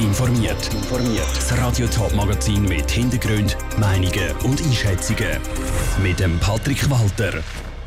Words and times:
informiert. 0.00 0.70
Das 1.34 1.56
Radio 1.58 1.86
Top 1.86 2.14
Magazin 2.14 2.62
mit 2.62 2.90
Hintergrund, 2.90 3.56
Meinungen 3.78 4.30
und 4.44 4.60
Einschätzungen 4.62 5.38
mit 6.02 6.20
dem 6.20 6.38
Patrick 6.40 6.90
Walter. 6.90 7.42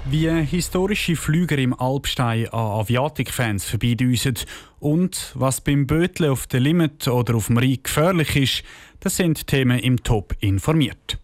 Wie 0.06 0.30
historische 0.30 1.16
Flüger 1.16 1.58
im 1.58 1.74
Alpstein 1.74 2.48
an 2.50 2.80
Aviatik-Fans 2.82 3.66
vorbeidüsen 3.66 4.36
und 4.80 5.32
was 5.36 5.62
beim 5.62 5.86
Bötle 5.88 6.32
auf 6.32 6.48
der 6.48 6.62
Limit 6.62 7.08
oder 7.08 7.36
auf 7.36 7.48
dem 7.48 7.58
Rhein 7.58 7.80
gefährlich 7.84 8.36
ist, 8.36 8.64
das 9.02 9.18
sind 9.18 9.48
Themen 9.48 9.80
im 9.80 10.02
Top 10.04 10.36
informiert. 10.40 11.18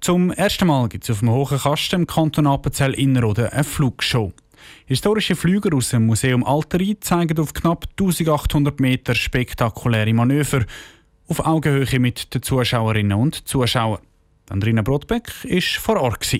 Zum 0.00 0.30
ersten 0.30 0.66
Mal 0.66 0.88
gibt 0.88 1.04
es 1.04 1.10
auf 1.10 1.20
dem 1.20 1.30
Hohen 1.30 1.58
Kasten 1.58 2.02
im 2.02 2.06
Kanton 2.06 2.46
Appenzell 2.46 2.92
Innerrhoden 2.92 3.46
eine 3.46 3.64
Flugshow. 3.64 4.32
Historische 4.86 5.36
Flüger 5.36 5.74
aus 5.74 5.90
dem 5.90 6.06
Museum 6.06 6.44
Alterei 6.44 6.96
zeigen 7.00 7.38
auf 7.38 7.52
knapp 7.54 7.86
1800 7.98 8.80
Meter 8.80 9.14
spektakuläre 9.14 10.12
Manöver 10.12 10.64
auf 11.28 11.44
Augenhöhe 11.44 11.98
mit 11.98 12.34
den 12.34 12.42
Zuschauerinnen 12.42 13.18
und 13.18 13.48
Zuschauern. 13.48 14.00
Andrina 14.48 14.82
Brotbeck 14.82 15.28
war 15.44 15.60
vor 15.80 16.00
Ort. 16.00 16.32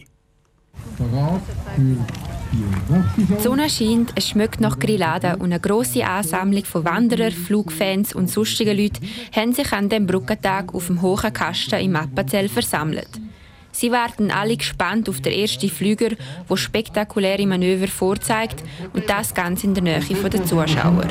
Die 3.16 3.42
Sonne 3.42 3.68
scheint, 3.68 4.12
es 4.14 4.28
schmeckt 4.28 4.60
nach 4.60 4.78
Grillade 4.78 5.36
und 5.36 5.46
eine 5.46 5.60
grosse 5.60 6.06
Ansammlung 6.06 6.64
von 6.64 6.84
Wanderern, 6.84 7.32
Flugfans 7.32 8.14
und 8.14 8.30
sonstigen 8.30 8.78
Leuten 8.78 9.08
haben 9.34 9.52
sich 9.52 9.72
an 9.72 9.88
dem 9.88 10.06
Brückentag 10.06 10.72
auf 10.74 10.86
dem 10.86 11.02
Hohen 11.02 11.32
Kasten 11.32 11.80
im 11.80 11.96
Appenzell 11.96 12.48
versammelt. 12.48 13.08
Sie 13.76 13.92
warten 13.92 14.30
alle 14.30 14.56
gespannt 14.56 15.06
auf 15.06 15.20
den 15.20 15.34
ersten 15.34 15.68
Flüger, 15.68 16.08
der 16.48 16.56
spektakuläre 16.56 17.46
Manöver 17.46 17.88
vorzeigt 17.88 18.64
und 18.94 19.06
das 19.06 19.34
ganz 19.34 19.64
in 19.64 19.74
der 19.74 19.82
Nähe 19.82 20.00
der 20.00 20.44
Zuschauer. 20.46 21.06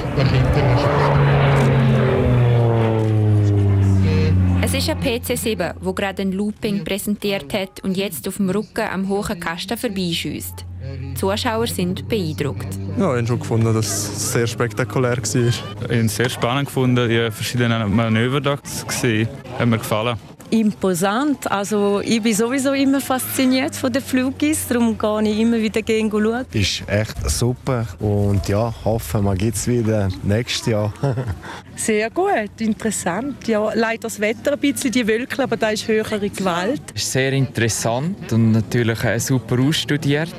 Es 4.64 4.74
ist 4.74 4.90
ein 4.90 5.00
PC7, 5.00 5.76
wo 5.80 5.94
gerade 5.94 6.24
ein 6.24 6.32
Looping 6.32 6.84
präsentiert 6.84 7.54
hat 7.54 7.84
und 7.84 7.96
jetzt 7.98 8.28
auf 8.28 8.38
dem 8.38 8.50
Rücken 8.50 8.90
am 8.92 9.10
hohen 9.10 9.40
Kasten 9.40 9.78
vorbeischießt. 9.78 10.66
Die 11.12 11.14
Zuschauer 11.14 11.68
sind 11.68 12.10
beeindruckt. 12.10 12.80
Ja, 12.98 13.14
ich 13.14 13.18
habe 13.18 13.28
schon 13.28 13.40
gefunden, 13.42 13.76
dass 13.76 13.86
es 13.86 14.32
sehr 14.34 14.48
spektakulär 14.48 15.18
war. 15.18 15.24
Ich 15.24 15.62
habe 15.84 15.94
es 15.94 16.16
sehr 16.16 16.30
spannend 16.30 16.66
gefunden, 16.66 17.08
die 17.08 17.30
verschiedenen 17.30 17.96
Manöver 17.96 18.42
da 18.42 18.58
gesehen. 18.88 19.28
Hat 19.60 19.68
mir 19.68 19.78
gefallen 19.78 20.18
imposant. 20.50 21.50
Also 21.52 22.02
ich 22.04 22.22
bin 22.22 22.34
sowieso 22.34 22.74
immer 22.74 23.02
fasziniert 23.02 23.76
von 23.76 23.92
den 23.92 24.02
Flugis, 24.02 24.68
darum 24.68 24.98
gehe 24.98 25.32
ich 25.32 25.40
immer 25.40 25.58
wieder 25.58 25.82
gehen 25.82 26.10
schauen. 26.10 26.46
Ist 26.54 26.84
echt 26.88 27.30
super 27.30 27.86
und 28.00 28.48
ja, 28.48 28.74
hoffen 28.84 29.24
wir 29.24 29.36
gibt 29.36 29.58
es 29.58 29.68
wieder 29.68 30.10
nächstes 30.24 30.68
Jahr. 30.68 30.94
Sehr 31.76 32.10
gut, 32.10 32.60
interessant. 32.60 33.48
Ja, 33.48 33.72
leider 33.74 34.04
das 34.04 34.20
Wetter 34.20 34.54
ein 34.54 34.60
bisschen, 34.60 34.92
die 34.92 35.08
Wölkchen, 35.08 35.44
aber 35.44 35.58
da 35.58 35.70
ist 35.70 35.88
höhere 35.88 36.30
Gewalt. 36.30 36.82
Ist 36.94 37.12
sehr 37.12 37.34
interessant 37.34 38.32
und 38.32 38.52
natürlich 38.52 39.00
super 39.20 39.60
ausstudiert. 39.60 40.34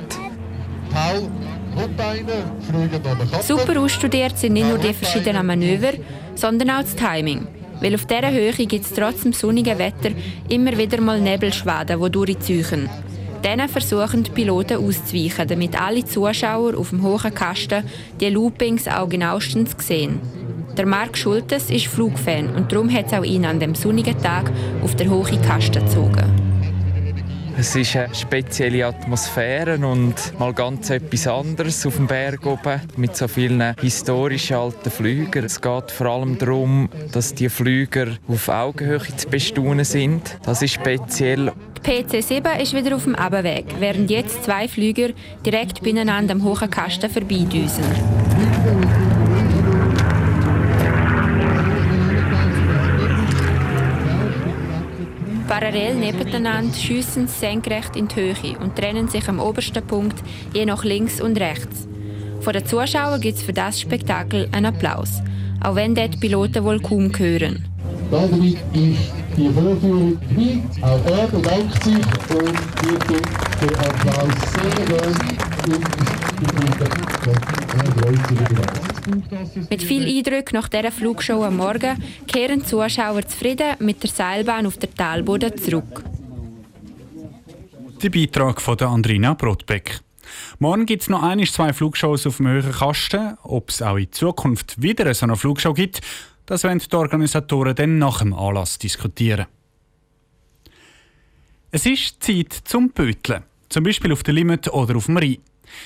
Super 3.41 3.79
ausstudiert 3.79 4.37
sind 4.37 4.53
nicht 4.53 4.67
nur 4.67 4.77
die 4.77 4.93
verschiedenen 4.93 5.45
Manöver, 5.45 5.93
sondern 6.35 6.71
auch 6.71 6.81
das 6.81 6.95
Timing. 6.95 7.47
Weil 7.81 7.95
auf 7.95 8.05
dieser 8.05 8.31
Höhe 8.31 8.53
gibt 8.53 8.85
es 8.85 8.93
trotz 8.93 9.21
dem 9.21 9.33
sonnigen 9.33 9.77
Wetter 9.77 10.11
immer 10.49 10.77
wieder 10.77 10.99
mal 11.01 11.19
Nebelschwaden, 11.19 12.01
die 12.01 12.11
durchziehen. 12.11 12.89
Denen 13.43 13.69
versuchen 13.69 14.23
die 14.23 14.31
Piloten 14.31 14.77
auszuweichen, 14.77 15.47
damit 15.47 15.79
alle 15.79 16.03
Zuschauer 16.03 16.77
auf 16.77 16.89
dem 16.89 17.03
hohen 17.03 17.33
Kasten 17.33 17.83
die 18.19 18.29
Loopings 18.29 18.87
auch 18.87 19.07
genauestens 19.07 19.75
sehen. 19.79 20.19
Der 20.75 20.85
Marc 20.85 21.17
Schultes 21.17 21.69
ist 21.69 21.87
Flugfan 21.87 22.49
und 22.55 22.71
darum 22.71 22.91
hat 22.91 23.07
es 23.07 23.13
auch 23.13 23.23
ihn 23.23 23.45
an 23.45 23.59
dem 23.59 23.75
sonnigen 23.75 24.17
Tag 24.21 24.51
auf 24.83 24.95
der 24.95 25.09
hohen 25.09 25.41
Kasten 25.41 25.85
gezogen. 25.85 26.36
Es 27.59 27.75
ist 27.75 27.95
eine 27.95 28.13
spezielle 28.13 28.85
Atmosphäre 28.85 29.79
und 29.79 30.13
mal 30.37 30.53
ganz 30.53 30.91
etwas 30.91 31.25
anderes 31.25 31.87
auf 31.87 31.95
dem 31.95 32.05
Berg 32.05 32.45
oben 32.45 32.79
mit 32.97 33.17
so 33.17 33.27
vielen 33.27 33.73
historischen 33.81 34.57
alten 34.57 34.91
Flügern. 34.91 35.45
Es 35.45 35.59
geht 35.59 35.89
vor 35.89 36.05
allem 36.05 36.37
darum, 36.37 36.87
dass 37.11 37.33
die 37.33 37.49
Flüger 37.49 38.09
auf 38.27 38.47
Augenhöhe 38.47 39.01
zu 39.17 39.27
bestaunen 39.27 39.85
sind. 39.85 40.37
Das 40.43 40.61
ist 40.61 40.75
speziell. 40.75 41.51
Die 41.83 41.91
PC-7 41.91 42.59
ist 42.61 42.75
wieder 42.75 42.95
auf 42.95 43.05
dem 43.05 43.15
Abweg, 43.15 43.65
während 43.79 44.11
jetzt 44.11 44.43
zwei 44.43 44.67
Flüger 44.67 45.09
direkt 45.43 45.81
beieinander 45.81 46.33
am 46.33 46.43
hohen 46.43 46.69
Kasten 46.69 47.09
vorbeidüsen. 47.09 47.83
Parallel 55.59 55.95
nebeneinander 55.95 56.77
schiessen 56.77 57.27
sie 57.27 57.39
senkrecht 57.39 57.95
in 57.95 58.07
die 58.07 58.15
Höhe 58.15 58.59
und 58.61 58.75
trennen 58.75 59.07
sich 59.07 59.27
am 59.27 59.39
obersten 59.39 59.83
Punkt 59.83 60.15
je 60.53 60.67
nach 60.67 60.83
links 60.83 61.19
und 61.19 61.39
rechts. 61.39 61.87
Von 62.41 62.53
den 62.53 62.63
Zuschauern 62.63 63.19
gibt 63.19 63.39
es 63.39 63.43
für 63.43 63.53
das 63.53 63.81
Spektakel 63.81 64.47
einen 64.51 64.67
Applaus, 64.67 65.19
auch 65.63 65.73
wenn 65.73 65.95
dort 65.95 66.13
die 66.13 66.19
Piloten 66.19 66.63
wohl 66.63 66.79
kaum 66.79 67.11
hören. 67.17 67.65
Damit 68.11 68.57
ist 68.73 69.11
die 69.35 69.49
Vorführung 69.49 70.19
vorbei. 70.19 70.61
Auch 70.83 71.03
er 71.09 71.27
bedankt 71.27 71.83
sich 71.83 71.95
und 71.95 72.53
wird 72.85 73.09
den 73.09 73.75
Applaus 73.79 74.35
sehr 74.53 74.87
mit 79.69 79.83
viel 79.83 80.05
Eindruck 80.05 80.53
nach 80.53 80.67
dieser 80.67 80.91
Flugshow 80.91 81.43
am 81.43 81.57
Morgen 81.57 82.01
kehren 82.27 82.59
die 82.59 82.65
Zuschauer 82.65 83.25
zufrieden 83.27 83.75
mit 83.79 84.03
der 84.03 84.09
Seilbahn 84.09 84.65
auf 84.65 84.77
der 84.77 84.93
Talboden 84.93 85.57
zurück. 85.57 86.03
Der 88.01 88.09
Beitrag 88.09 88.61
von 88.61 88.79
Andrina 88.79 89.33
Brotbeck. 89.33 90.01
Morgen 90.59 90.85
gibt 90.85 91.03
es 91.03 91.09
noch 91.09 91.23
ein, 91.23 91.43
zwei 91.45 91.73
Flugshows 91.73 92.27
auf 92.27 92.37
dem 92.37 92.47
höheren 92.47 92.71
Kasten. 92.71 93.37
Ob 93.43 93.69
es 93.69 93.81
auch 93.81 93.97
in 93.97 94.11
Zukunft 94.11 94.81
wieder 94.81 95.13
so 95.13 95.25
eine 95.25 95.35
Flugshow 95.35 95.73
gibt, 95.73 96.01
das 96.45 96.63
werden 96.63 96.79
die 96.79 96.95
Organisatoren 96.95 97.75
dann 97.75 97.97
nach 97.97 98.19
dem 98.19 98.33
Anlass 98.33 98.77
diskutieren. 98.77 99.47
Es 101.71 101.85
ist 101.85 102.23
Zeit 102.23 102.53
zum 102.63 102.91
Böteln. 102.91 103.43
Zum 103.69 103.83
Beispiel 103.83 104.13
auf 104.13 104.23
der 104.23 104.33
Limit 104.33 104.67
oder 104.69 104.95
auf 104.95 105.07
dem 105.07 105.17
Rhein. 105.17 105.37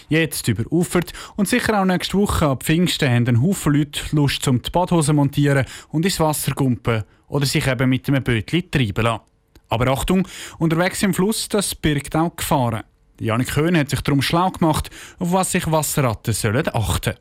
Jetzt 0.09 0.47
über 0.47 0.63
Ufert 0.72 1.13
und 1.35 1.47
sicher 1.47 1.81
auch 1.81 1.85
nächste 1.85 2.18
Woche 2.18 2.47
ab 2.47 2.63
Pfingsten 2.63 3.09
haben 3.09 3.28
ein 3.28 3.41
Haufen 3.41 3.74
Leute 3.74 4.02
Lust 4.12 4.44
zum 4.44 4.62
die 4.62 4.69
Badhose 4.69 5.13
montieren 5.13 5.66
und 5.90 6.06
ins 6.06 6.19
Wasser 6.19 6.53
gumpen 6.53 7.03
oder 7.28 7.46
sich 7.46 7.68
eben 7.68 7.90
mit 7.90 8.07
einem 8.07 8.24
Bötli 8.24 8.69
treiben 8.69 9.03
lassen. 9.03 9.24
Aber 9.69 9.88
Achtung, 9.88 10.28
unterwegs 10.59 11.02
im 11.02 11.13
Fluss, 11.13 11.47
das 11.47 11.74
birgt 11.75 12.16
auch 12.16 12.35
Gefahren. 12.35 12.84
Janik 13.19 13.50
Köhn 13.50 13.78
hat 13.78 13.90
sich 13.90 14.02
darum 14.02 14.22
schlau 14.22 14.50
gemacht, 14.50 14.90
auf 15.19 15.31
was 15.31 15.52
sich 15.52 15.72
Wasserratten 15.72 16.34
sollen 16.34 16.68
achten 16.73 17.13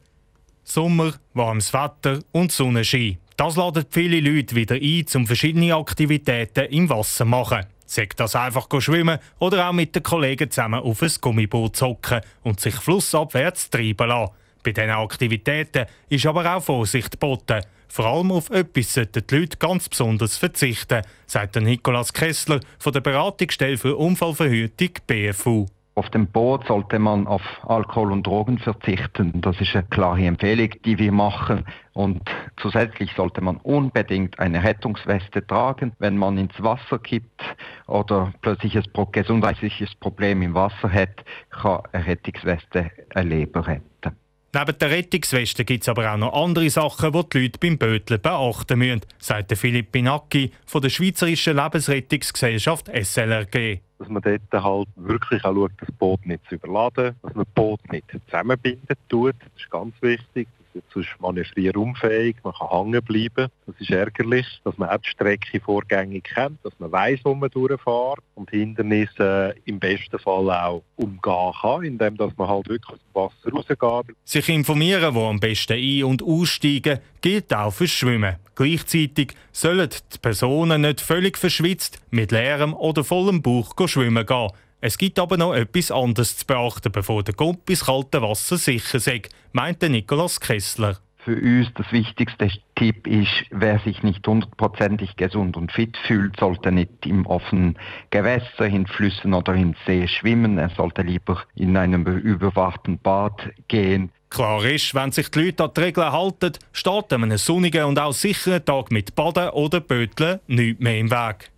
Sommer, 0.65 1.15
warmes 1.35 1.73
Wetter 1.73 2.21
und 2.33 2.53
Sonnenschein. 2.53 3.19
Das 3.37 3.57
ladet 3.57 3.89
viele 3.91 4.21
Leute 4.21 4.55
wieder 4.55 4.77
ein, 4.77 5.05
um 5.15 5.27
verschiedene 5.27 5.75
Aktivitäten 5.75 6.67
im 6.67 6.89
Wasser 6.89 7.25
zu 7.25 7.25
machen. 7.25 7.67
Sagt 7.91 8.21
das 8.21 8.37
einfach 8.37 8.69
schwimmen 8.79 9.19
oder 9.41 9.69
auch 9.69 9.73
mit 9.73 9.97
den 9.97 10.05
Kollegen 10.05 10.49
zusammen 10.49 10.79
auf 10.79 11.03
ein 11.03 11.11
Gummiboot 11.21 11.75
zocken 11.75 12.21
und 12.45 12.61
sich 12.61 12.77
flussabwärts 12.77 13.69
treiben 13.69 14.07
lassen. 14.07 14.33
Bei 14.63 14.71
diesen 14.71 14.91
Aktivitäten 14.91 15.87
ist 16.09 16.25
aber 16.25 16.55
auch 16.55 16.63
Vorsicht 16.63 17.11
geboten. 17.11 17.63
Vor 17.89 18.07
allem 18.07 18.31
auf 18.31 18.49
etwas 18.51 18.95
sollten 18.95 19.25
die 19.29 19.35
Leute 19.35 19.57
ganz 19.57 19.89
besonders 19.89 20.37
verzichten, 20.37 21.03
sagt 21.27 21.57
Nikolaus 21.57 22.13
Kessler 22.13 22.61
von 22.79 22.93
der 22.93 23.01
Beratungsstelle 23.01 23.77
für 23.77 23.97
Unfallverhütung 23.97 24.91
BFU. 25.09 25.67
Auf 25.97 26.11
dem 26.11 26.29
Boot 26.29 26.69
sollte 26.69 27.01
man 27.01 27.27
auf 27.27 27.43
Alkohol 27.67 28.13
und 28.13 28.25
Drogen 28.25 28.59
verzichten. 28.59 29.41
Das 29.41 29.61
ist 29.61 29.75
eine 29.75 29.85
klare 29.91 30.25
Empfehlung, 30.25 30.71
die 30.85 30.97
wir 30.97 31.11
machen. 31.11 31.65
Und 31.93 32.23
zusätzlich 32.61 33.13
sollte 33.17 33.41
man 33.41 33.57
unbedingt 33.59 34.39
eine 34.39 34.63
Rettungsweste 34.63 35.47
tragen, 35.47 35.93
wenn 35.99 36.17
man 36.17 36.39
ins 36.39 36.63
Wasser 36.63 36.99
kippt 36.99 37.43
oder 37.87 38.33
plötzlich 38.43 38.77
ein 38.77 38.85
gesundheitliches 39.13 39.95
Problem 39.97 40.43
im 40.43 40.55
Wasser 40.55 40.93
hat, 40.93 41.25
kann 41.51 41.83
eine 41.93 42.07
Rettungsweste 42.07 42.91
ein 43.15 43.29
Leben 43.29 43.63
retten. 43.63 44.17
Neben 44.53 44.79
der 44.79 44.91
Rettungsweste 44.91 45.65
gibt 45.65 45.83
es 45.85 45.89
aber 45.89 46.13
auch 46.13 46.17
noch 46.17 46.33
andere 46.33 46.69
Sachen, 46.71 47.13
die 47.13 47.29
die 47.29 47.39
Leute 47.39 47.59
beim 47.61 47.79
Böteln 47.79 48.21
beachten 48.21 48.79
müssen, 48.79 49.03
sagt 49.19 49.57
Philipp 49.57 49.93
Binacki 49.93 50.51
von 50.67 50.83
der 50.83 50.89
Schweizerischen 50.89 51.57
Lebensrettungsgesellschaft 51.57 52.89
SLRG 52.89 53.81
dass 54.01 54.09
man 54.09 54.23
dort 54.23 54.65
halt 54.65 54.89
wirklich 54.97 55.45
auch 55.45 55.55
schaut, 55.55 55.73
das 55.79 55.93
Boot 55.93 56.25
nicht 56.25 56.43
zu 56.49 56.55
überladen, 56.55 57.15
dass 57.23 57.35
man 57.35 57.45
das 57.45 57.55
Boot 57.55 57.93
nicht 57.93 58.07
zusammenbinden 58.25 58.97
tut. 59.11 59.35
Das 59.39 59.63
ist 59.63 59.71
ganz 59.71 59.95
wichtig, 60.01 60.49
Jetzt 60.73 60.95
ist 60.95 61.09
manövrierunfähig, 61.19 62.37
man 62.45 62.53
kann 62.53 62.69
hängen 62.69 63.03
bleiben. 63.03 63.51
Das 63.67 63.75
ist 63.79 63.91
ärgerlich, 63.91 64.47
dass 64.65 64.79
man 64.79 64.89
auch 64.89 64.99
die 64.99 65.09
Strecke 65.09 65.61
vorgängig 65.61 66.25
kennt, 66.25 66.65
dass 66.65 66.73
man 66.79 66.93
weiß, 66.93 67.21
wo 67.25 67.35
man 67.35 67.51
durchfährt 67.51 68.21
und 68.37 68.51
Hindernisse 68.51 69.55
im 69.65 69.81
besten 69.81 70.19
Fall 70.19 70.51
auch 70.51 70.83
umgehen 70.97 71.53
kann, 71.61 71.85
indem 71.85 72.17
man 72.37 72.49
halt 72.49 72.69
wirklich 72.69 72.99
aus 73.15 73.33
dem 73.43 73.55
Wasser 73.55 73.79
rausgeht. 73.81 74.17
Sich 74.25 74.49
informieren, 74.49 75.15
wo 75.15 75.27
am 75.27 75.41
besten 75.41 75.73
ein- 75.73 76.05
und 76.05 76.23
aussteigen, 76.23 77.01
gilt 77.21 77.53
auch 77.53 77.73
fürs 77.73 77.91
Schwimmen. 77.91 78.37
Gleichzeitig 78.55 79.35
sollen 79.53 79.89
die 79.91 80.19
Personen 80.19 80.83
nicht 80.83 81.01
völlig 81.01 81.39
verschwitzt 81.39 82.01
mit 82.11 82.31
leerem 82.31 82.75
oder 82.75 83.05
vollem 83.05 83.43
Bauch 83.43 83.75
schwimmen 83.87 84.27
gehen. 84.27 84.51
Es 84.83 84.97
gibt 84.97 85.19
aber 85.19 85.37
noch 85.37 85.55
etwas 85.55 85.91
anderes 85.91 86.39
zu 86.39 86.47
beachten, 86.47 86.91
bevor 86.91 87.23
der 87.23 87.35
Gump 87.35 87.69
ins 87.69 87.85
kalte 87.85 88.23
Wasser 88.23 88.57
sicher 88.57 88.99
sei, 88.99 89.23
meinte 89.53 89.91
Nikolaus 89.91 90.41
Kessler. 90.41 90.97
Für 91.23 91.37
uns 91.37 91.69
das 91.75 91.93
wichtigste 91.93 92.51
Tipp 92.77 93.07
ist, 93.07 93.45
wer 93.51 93.79
sich 93.81 94.03
nicht 94.03 94.27
hundertprozentig 94.27 95.17
gesund 95.17 95.55
und 95.59 95.71
fit 95.71 95.99
fühlt, 96.07 96.41
sollte 96.41 96.73
nicht 96.73 97.05
im 97.05 97.27
offenen 97.27 97.79
Gewässer, 98.09 98.67
in 98.67 98.87
Flüssen 98.87 99.35
oder 99.35 99.53
in 99.53 99.77
See 99.87 100.09
schwimmen. 100.09 100.57
Er 100.57 100.71
sollte 100.71 101.03
lieber 101.03 101.43
in 101.55 101.77
einem 101.77 102.07
überwachten 102.07 102.99
Bad 102.99 103.53
gehen. 103.69 104.11
Klar 104.31 104.65
ist, 104.65 104.95
wenn 104.95 105.13
sich 105.13 105.31
die 105.31 105.43
Leute 105.43 105.65
an 105.65 105.71
die 105.77 105.81
Regeln 105.81 106.11
halten, 106.11 106.53
steht 106.73 107.13
einem 107.13 107.37
sonnigen 107.37 107.85
und 107.85 107.99
auch 107.99 108.13
sicheren 108.13 108.65
Tag 108.65 108.91
mit 108.91 109.15
Baden 109.15 109.51
oder 109.51 109.81
Böteln 109.81 110.41
nichts 110.47 110.81
mehr 110.81 110.99
im 110.99 111.11
Weg. 111.11 111.51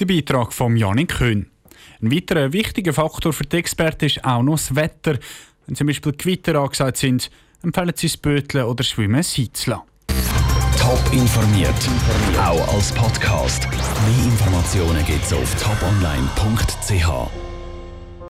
Der 0.00 0.06
Beitrag 0.06 0.52
von 0.52 0.76
Janik 0.76 1.10
Köhn. 1.10 1.50
Ein 2.00 2.12
weiterer 2.12 2.52
wichtiger 2.52 2.92
Faktor 2.92 3.32
für 3.32 3.44
die 3.44 3.56
Experten 3.56 4.06
ist 4.06 4.24
auch 4.24 4.42
noch 4.42 4.56
das 4.56 4.74
Wetter. 4.74 5.18
Wenn 5.66 5.76
zum 5.76 5.86
Beispiel 5.86 6.12
Gewitter 6.12 6.56
angesagt 6.56 6.98
sind, 6.98 7.30
empfehlen 7.62 7.92
sie 7.94 8.06
das 8.06 8.16
Böteln 8.16 8.64
oder 8.64 8.84
Schwimmen 8.84 9.22
sein. 9.22 9.48
Top 10.78 11.12
informiert, 11.12 11.74
auch 12.38 12.74
als 12.74 12.92
Podcast. 12.92 13.68
Mehr 13.68 14.24
Informationen 14.24 15.04
gibt 15.04 15.24
es 15.24 15.32
auf 15.32 15.54
toponline.ch. 15.60 17.45